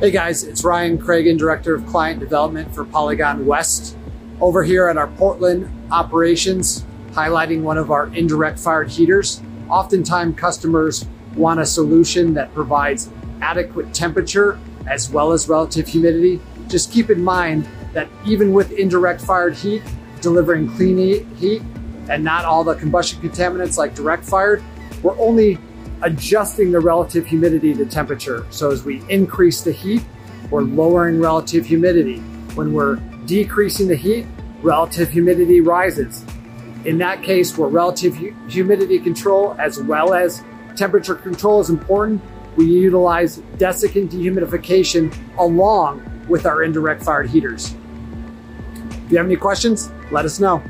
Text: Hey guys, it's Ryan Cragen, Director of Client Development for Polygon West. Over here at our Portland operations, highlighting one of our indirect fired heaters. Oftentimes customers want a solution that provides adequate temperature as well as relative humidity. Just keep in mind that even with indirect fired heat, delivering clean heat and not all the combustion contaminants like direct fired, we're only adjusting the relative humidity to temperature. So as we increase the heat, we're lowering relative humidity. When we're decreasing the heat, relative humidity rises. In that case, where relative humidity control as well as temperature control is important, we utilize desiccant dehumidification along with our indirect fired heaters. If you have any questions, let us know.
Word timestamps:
Hey 0.00 0.12
guys, 0.12 0.44
it's 0.44 0.62
Ryan 0.62 0.96
Cragen, 0.96 1.36
Director 1.36 1.74
of 1.74 1.84
Client 1.84 2.20
Development 2.20 2.72
for 2.72 2.84
Polygon 2.84 3.44
West. 3.44 3.96
Over 4.40 4.62
here 4.62 4.86
at 4.86 4.96
our 4.96 5.08
Portland 5.08 5.68
operations, 5.90 6.86
highlighting 7.10 7.62
one 7.62 7.78
of 7.78 7.90
our 7.90 8.06
indirect 8.14 8.60
fired 8.60 8.90
heaters. 8.90 9.42
Oftentimes 9.68 10.38
customers 10.38 11.04
want 11.34 11.58
a 11.58 11.66
solution 11.66 12.32
that 12.34 12.54
provides 12.54 13.10
adequate 13.42 13.92
temperature 13.92 14.60
as 14.86 15.10
well 15.10 15.32
as 15.32 15.48
relative 15.48 15.88
humidity. 15.88 16.40
Just 16.68 16.92
keep 16.92 17.10
in 17.10 17.24
mind 17.24 17.66
that 17.92 18.08
even 18.24 18.52
with 18.52 18.70
indirect 18.70 19.20
fired 19.20 19.56
heat, 19.56 19.82
delivering 20.20 20.72
clean 20.76 21.26
heat 21.34 21.62
and 22.08 22.22
not 22.22 22.44
all 22.44 22.62
the 22.62 22.76
combustion 22.76 23.20
contaminants 23.20 23.76
like 23.76 23.96
direct 23.96 24.24
fired, 24.24 24.62
we're 25.02 25.18
only 25.18 25.58
adjusting 26.02 26.72
the 26.72 26.80
relative 26.80 27.26
humidity 27.26 27.74
to 27.74 27.86
temperature. 27.86 28.46
So 28.50 28.70
as 28.70 28.84
we 28.84 29.02
increase 29.08 29.62
the 29.62 29.72
heat, 29.72 30.02
we're 30.50 30.62
lowering 30.62 31.20
relative 31.20 31.66
humidity. 31.66 32.18
When 32.54 32.72
we're 32.72 32.96
decreasing 33.26 33.88
the 33.88 33.96
heat, 33.96 34.26
relative 34.62 35.10
humidity 35.10 35.60
rises. 35.60 36.24
In 36.84 36.98
that 36.98 37.22
case, 37.22 37.56
where 37.58 37.68
relative 37.68 38.16
humidity 38.48 38.98
control 38.98 39.54
as 39.58 39.80
well 39.80 40.14
as 40.14 40.42
temperature 40.76 41.14
control 41.14 41.60
is 41.60 41.70
important, 41.70 42.22
we 42.56 42.66
utilize 42.66 43.38
desiccant 43.56 44.10
dehumidification 44.10 45.14
along 45.38 46.02
with 46.28 46.46
our 46.46 46.62
indirect 46.62 47.02
fired 47.02 47.28
heaters. 47.30 47.74
If 49.06 49.12
you 49.12 49.18
have 49.18 49.26
any 49.26 49.36
questions, 49.36 49.90
let 50.10 50.24
us 50.24 50.40
know. 50.40 50.62